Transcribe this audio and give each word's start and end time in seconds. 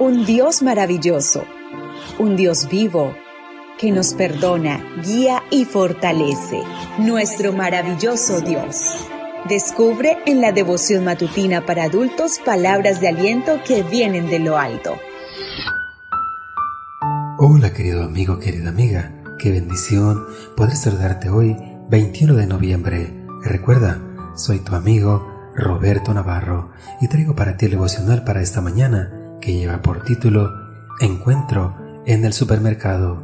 un 0.00 0.24
Dios 0.24 0.62
maravilloso, 0.62 1.44
un 2.18 2.34
Dios 2.34 2.70
vivo 2.70 3.14
que 3.78 3.92
nos 3.92 4.14
perdona, 4.14 4.82
guía 5.04 5.42
y 5.50 5.66
fortalece, 5.66 6.62
nuestro 6.98 7.52
maravilloso 7.52 8.40
Dios. 8.40 9.06
Descubre 9.46 10.16
en 10.24 10.40
la 10.40 10.52
devoción 10.52 11.04
matutina 11.04 11.66
para 11.66 11.84
adultos 11.84 12.40
palabras 12.42 13.02
de 13.02 13.08
aliento 13.08 13.60
que 13.62 13.82
vienen 13.82 14.28
de 14.28 14.38
lo 14.38 14.56
alto. 14.56 14.96
Hola 17.38 17.74
querido 17.74 18.02
amigo, 18.02 18.38
querida 18.38 18.70
amiga, 18.70 19.12
qué 19.38 19.50
bendición 19.50 20.24
poder 20.56 20.76
saludarte 20.76 21.28
hoy 21.28 21.58
21 21.90 22.36
de 22.36 22.46
noviembre. 22.46 23.26
Recuerda, 23.42 24.00
soy 24.34 24.60
tu 24.60 24.74
amigo 24.74 25.30
Roberto 25.54 26.14
Navarro 26.14 26.70
y 27.02 27.08
traigo 27.08 27.36
para 27.36 27.58
ti 27.58 27.66
el 27.66 27.72
devocional 27.72 28.24
para 28.24 28.40
esta 28.40 28.62
mañana 28.62 29.19
que 29.40 29.54
lleva 29.54 29.82
por 29.82 30.02
título 30.02 30.50
Encuentro 31.00 31.76
en 32.06 32.24
el 32.24 32.32
supermercado. 32.32 33.22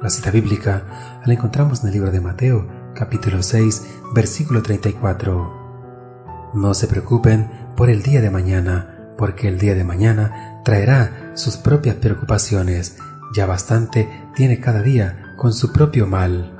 La 0.00 0.10
cita 0.10 0.30
bíblica 0.30 1.20
la 1.24 1.32
encontramos 1.32 1.80
en 1.80 1.88
el 1.88 1.94
libro 1.94 2.10
de 2.10 2.20
Mateo, 2.20 2.68
capítulo 2.94 3.42
6, 3.42 3.82
versículo 4.14 4.62
34. 4.62 6.50
No 6.54 6.74
se 6.74 6.86
preocupen 6.86 7.50
por 7.76 7.90
el 7.90 8.02
día 8.02 8.20
de 8.20 8.30
mañana, 8.30 9.14
porque 9.16 9.48
el 9.48 9.58
día 9.58 9.74
de 9.74 9.84
mañana 9.84 10.60
traerá 10.64 11.32
sus 11.34 11.56
propias 11.56 11.96
preocupaciones. 11.96 12.96
Ya 13.34 13.46
bastante 13.46 14.08
tiene 14.34 14.60
cada 14.60 14.82
día 14.82 15.34
con 15.36 15.52
su 15.52 15.72
propio 15.72 16.06
mal. 16.06 16.54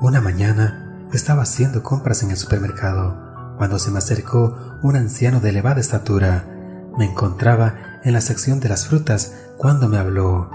Una 0.00 0.20
mañana 0.20 1.06
estaba 1.12 1.42
haciendo 1.42 1.82
compras 1.82 2.22
en 2.22 2.30
el 2.30 2.36
supermercado 2.36 3.28
cuando 3.56 3.78
se 3.78 3.90
me 3.90 3.98
acercó 3.98 4.78
un 4.82 4.96
anciano 4.96 5.40
de 5.40 5.50
elevada 5.50 5.80
estatura. 5.80 6.57
Me 6.98 7.04
encontraba 7.04 8.00
en 8.02 8.12
la 8.12 8.20
sección 8.20 8.58
de 8.58 8.68
las 8.68 8.88
frutas 8.88 9.32
cuando 9.56 9.88
me 9.88 9.98
habló. 9.98 10.50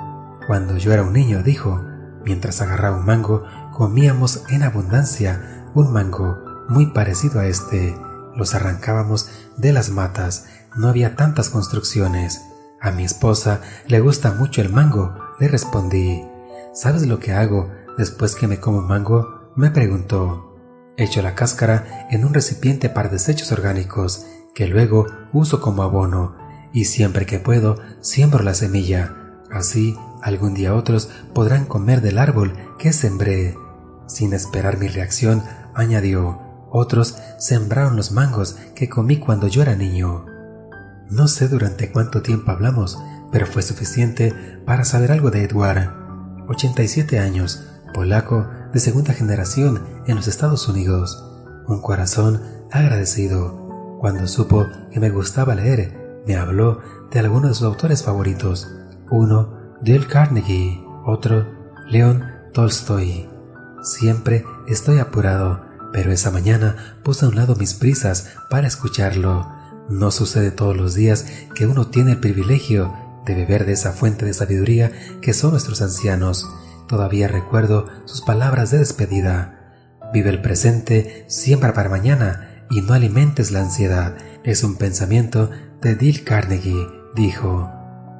Cuando 0.45 0.75
yo 0.75 0.91
era 0.91 1.03
un 1.03 1.13
niño, 1.13 1.41
dijo, 1.41 1.81
mientras 2.25 2.61
agarraba 2.61 2.97
un 2.97 3.05
mango, 3.05 3.45
comíamos 3.71 4.43
en 4.49 4.63
abundancia 4.63 5.69
un 5.73 5.93
mango 5.93 6.37
muy 6.67 6.87
parecido 6.87 7.39
a 7.39 7.45
este. 7.45 7.97
Los 8.35 8.55
arrancábamos 8.55 9.29
de 9.55 9.71
las 9.71 9.89
matas, 9.89 10.47
no 10.75 10.89
había 10.89 11.15
tantas 11.15 11.49
construcciones. 11.49 12.41
A 12.81 12.91
mi 12.91 13.05
esposa 13.05 13.61
le 13.87 14.01
gusta 14.01 14.33
mucho 14.33 14.59
el 14.61 14.69
mango, 14.69 15.15
le 15.39 15.47
respondí. 15.47 16.25
¿Sabes 16.73 17.07
lo 17.07 17.19
que 17.19 17.31
hago 17.31 17.71
después 17.97 18.35
que 18.35 18.47
me 18.47 18.59
como 18.59 18.81
mango? 18.81 19.53
Me 19.55 19.71
preguntó. 19.71 20.57
Echo 20.97 21.21
la 21.21 21.35
cáscara 21.35 22.07
en 22.11 22.25
un 22.25 22.33
recipiente 22.33 22.89
para 22.89 23.07
desechos 23.07 23.53
orgánicos 23.53 24.25
que 24.53 24.67
luego 24.67 25.07
uso 25.31 25.61
como 25.61 25.83
abono 25.83 26.35
y 26.73 26.85
siempre 26.85 27.25
que 27.25 27.39
puedo 27.39 27.77
siembro 28.01 28.43
la 28.43 28.53
semilla. 28.53 29.15
Así 29.51 29.97
algún 30.21 30.53
día 30.53 30.73
otros 30.73 31.09
podrán 31.33 31.65
comer 31.65 32.01
del 32.01 32.17
árbol 32.17 32.53
que 32.79 32.93
sembré. 32.93 33.57
Sin 34.07 34.33
esperar 34.33 34.77
mi 34.77 34.87
reacción, 34.87 35.43
añadió, 35.75 36.39
otros 36.71 37.17
sembraron 37.37 37.95
los 37.95 38.11
mangos 38.11 38.57
que 38.75 38.89
comí 38.89 39.17
cuando 39.17 39.47
yo 39.47 39.61
era 39.61 39.75
niño. 39.75 40.25
No 41.09 41.27
sé 41.27 41.47
durante 41.47 41.91
cuánto 41.91 42.21
tiempo 42.21 42.51
hablamos, 42.51 42.97
pero 43.31 43.45
fue 43.45 43.61
suficiente 43.61 44.33
para 44.65 44.85
saber 44.85 45.11
algo 45.11 45.29
de 45.29 45.43
Edward. 45.43 45.93
87 46.47 47.19
años, 47.19 47.63
polaco 47.93 48.47
de 48.73 48.79
segunda 48.79 49.13
generación 49.13 49.83
en 50.07 50.15
los 50.15 50.27
Estados 50.27 50.67
Unidos. 50.67 51.23
Un 51.67 51.81
corazón 51.81 52.41
agradecido. 52.71 53.62
Cuando 54.03 54.27
supo 54.27 54.67
que 54.91 54.99
me 54.99 55.09
gustaba 55.11 55.55
leer, 55.55 56.23
me 56.27 56.35
habló 56.35 56.81
de 57.09 57.19
algunos 57.19 57.51
de 57.51 57.55
sus 57.55 57.63
autores 57.65 58.03
favoritos. 58.03 58.69
Uno, 59.09 59.77
Dale 59.79 60.07
Carnegie, 60.07 60.83
otro, 61.05 61.47
León 61.87 62.25
Tolstoy. 62.51 63.29
Siempre 63.81 64.43
estoy 64.67 64.99
apurado, 64.99 65.61
pero 65.93 66.11
esa 66.11 66.31
mañana 66.31 66.97
puse 67.01 67.23
a 67.23 67.29
un 67.29 67.37
lado 67.37 67.55
mis 67.55 67.75
prisas 67.75 68.27
para 68.49 68.67
escucharlo. 68.67 69.47
No 69.87 70.11
sucede 70.11 70.51
todos 70.51 70.75
los 70.75 70.95
días 70.95 71.25
que 71.55 71.65
uno 71.65 71.87
tiene 71.87 72.11
el 72.11 72.19
privilegio 72.19 72.93
de 73.25 73.35
beber 73.35 73.65
de 73.65 73.71
esa 73.71 73.93
fuente 73.93 74.25
de 74.25 74.33
sabiduría 74.33 74.91
que 75.21 75.33
son 75.33 75.51
nuestros 75.51 75.81
ancianos. 75.81 76.45
Todavía 76.89 77.29
recuerdo 77.29 77.87
sus 78.03 78.19
palabras 78.19 78.69
de 78.69 78.79
despedida. 78.79 79.61
Vive 80.11 80.29
el 80.29 80.41
presente, 80.41 81.23
siembra 81.29 81.73
para 81.73 81.87
mañana 81.87 82.49
y 82.69 82.81
no 82.81 82.93
alimentes 82.93 83.51
la 83.51 83.61
ansiedad. 83.61 84.15
Es 84.43 84.63
un 84.63 84.75
pensamiento 84.75 85.49
de 85.81 85.95
Dale 85.95 86.23
Carnegie, 86.23 86.87
dijo. 87.15 87.71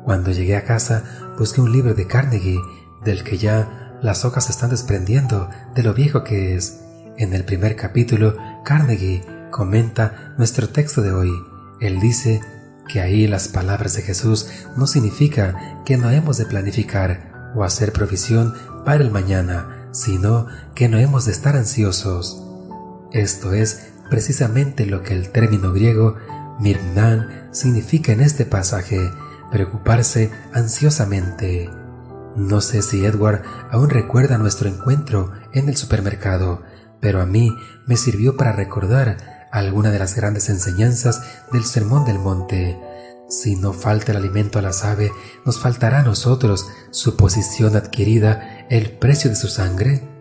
Cuando 0.04 0.32
llegué 0.32 0.58
a 0.58 0.66
casa, 0.66 1.04
busqué 1.38 1.62
un 1.62 1.72
libro 1.72 1.94
de 1.94 2.08
Carnegie, 2.08 2.60
del 3.04 3.24
que 3.24 3.38
ya 3.38 3.98
las 4.02 4.26
hojas 4.26 4.50
están 4.50 4.70
desprendiendo 4.70 5.50
de 5.76 5.84
lo 5.84 5.94
viejo 5.94 6.24
que 6.24 6.56
es. 6.56 6.82
En 7.18 7.34
el 7.34 7.46
primer 7.46 7.76
capítulo, 7.76 8.36
Carnegie 8.66 9.24
comenta 9.52 10.34
nuestro 10.38 10.70
texto 10.70 11.02
de 11.02 11.14
hoy. 11.14 11.32
Él 11.80 12.00
dice 12.00 12.42
que 12.88 13.02
ahí 13.02 13.28
las 13.28 13.48
palabras 13.48 13.96
de 13.96 14.02
Jesús 14.02 14.50
no 14.76 14.88
significa 14.88 15.82
que 15.86 15.98
no 15.98 16.10
hemos 16.10 16.38
de 16.38 16.46
planificar 16.46 17.52
o 17.56 17.64
hacer 17.64 17.94
provisión 17.94 18.54
para 18.84 19.04
el 19.04 19.12
mañana, 19.12 19.88
sino 19.92 20.48
que 20.76 20.90
no 20.90 20.98
hemos 20.98 21.26
de 21.26 21.32
estar 21.32 21.56
ansiosos. 21.56 22.44
Esto 23.12 23.54
es 23.54 23.93
precisamente 24.10 24.86
lo 24.86 25.04
que 25.04 25.14
el 25.14 25.32
término 25.32 25.74
griego 25.74 26.16
mirnan 26.60 27.50
significa 27.52 28.12
en 28.12 28.22
este 28.22 28.46
pasaje, 28.46 29.12
preocuparse 29.52 30.32
ansiosamente. 30.54 31.70
No 32.36 32.62
sé 32.62 32.82
si 32.82 33.06
Edward 33.06 33.44
aún 33.70 33.90
recuerda 33.90 34.38
nuestro 34.38 34.68
encuentro 34.68 35.32
en 35.54 35.70
el 35.70 35.78
supermercado, 35.78 36.64
pero 37.00 37.22
a 37.22 37.26
mí 37.26 37.56
me 37.86 37.98
sirvió 37.98 38.38
para 38.38 38.54
recordar 38.54 39.48
alguna 39.52 39.92
de 39.92 40.00
las 40.00 40.16
grandes 40.16 40.50
enseñanzas 40.50 41.22
del 41.52 41.64
Sermón 41.64 42.06
del 42.06 42.18
Monte. 42.18 42.80
Si 43.30 43.56
no 43.56 43.74
falta 43.74 44.12
el 44.12 44.18
alimento 44.18 44.60
a 44.60 44.62
la 44.62 44.72
ave, 44.84 45.12
¿nos 45.46 45.60
faltará 45.60 46.00
a 46.00 46.04
nosotros 46.04 46.68
su 46.92 47.16
posición 47.16 47.76
adquirida, 47.76 48.66
el 48.70 48.92
precio 48.98 49.30
de 49.30 49.36
su 49.36 49.48
sangre? 49.48 50.13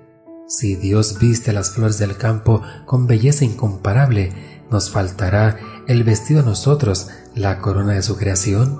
Si 0.52 0.76
Dios 0.76 1.18
viste 1.18 1.50
las 1.54 1.70
flores 1.70 1.96
del 1.96 2.18
campo 2.18 2.60
con 2.84 3.06
belleza 3.06 3.46
incomparable, 3.46 4.34
¿nos 4.70 4.90
faltará 4.90 5.56
el 5.88 6.04
vestido 6.04 6.42
a 6.42 6.44
nosotros, 6.44 7.08
la 7.34 7.56
corona 7.60 7.94
de 7.94 8.02
su 8.02 8.18
creación? 8.18 8.78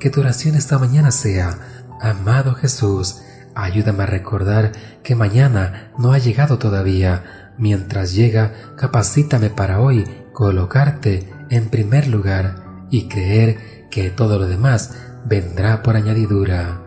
Que 0.00 0.10
tu 0.10 0.18
oración 0.18 0.56
esta 0.56 0.76
mañana 0.76 1.12
sea, 1.12 1.86
amado 2.00 2.56
Jesús, 2.56 3.20
ayúdame 3.54 4.02
a 4.02 4.06
recordar 4.06 4.72
que 5.04 5.14
mañana 5.14 5.92
no 5.98 6.10
ha 6.10 6.18
llegado 6.18 6.58
todavía, 6.58 7.52
Mientras 7.58 8.12
llega, 8.12 8.52
capacítame 8.76 9.50
para 9.50 9.80
hoy 9.80 10.04
colocarte 10.32 11.28
en 11.50 11.68
primer 11.68 12.08
lugar 12.08 12.86
y 12.90 13.08
creer 13.08 13.88
que 13.88 14.10
todo 14.10 14.40
lo 14.40 14.46
demás 14.46 14.96
vendrá 15.26 15.82
por 15.84 15.94
añadidura. 15.94 16.82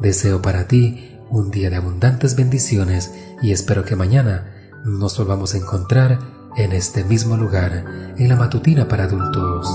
Deseo 0.00 0.42
para 0.42 0.66
ti 0.66 1.13
un 1.34 1.50
día 1.50 1.68
de 1.68 1.76
abundantes 1.76 2.36
bendiciones 2.36 3.12
y 3.42 3.50
espero 3.50 3.84
que 3.84 3.96
mañana 3.96 4.70
nos 4.84 5.18
volvamos 5.18 5.54
a 5.54 5.58
encontrar 5.58 6.18
en 6.56 6.72
este 6.72 7.02
mismo 7.02 7.36
lugar, 7.36 7.84
en 8.16 8.28
la 8.28 8.36
matutina 8.36 8.86
para 8.86 9.04
adultos. 9.04 9.68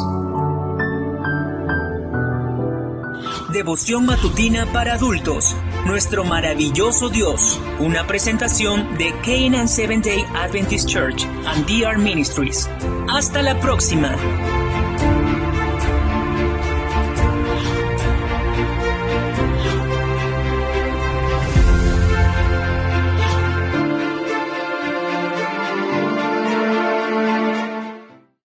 Devoción 3.51 4.05
matutina 4.05 4.71
para 4.71 4.93
adultos. 4.93 5.55
Nuestro 5.85 6.23
maravilloso 6.23 7.09
Dios. 7.09 7.59
Una 7.79 8.07
presentación 8.07 8.97
de 8.97 9.13
Canaan 9.25 9.67
Seventh 9.67 10.05
Day 10.05 10.23
Adventist 10.35 10.87
Church 10.87 11.25
and 11.45 11.65
DR 11.65 11.97
Ministries. 11.97 12.69
Hasta 13.09 13.41
la 13.41 13.59
próxima. 13.59 14.15